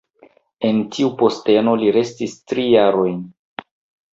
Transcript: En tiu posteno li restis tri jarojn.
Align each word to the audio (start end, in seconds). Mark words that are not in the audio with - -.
En 0.69 0.79
tiu 0.95 1.11
posteno 1.19 1.75
li 1.83 1.91
restis 1.99 2.35
tri 2.53 2.67
jarojn. 2.73 3.21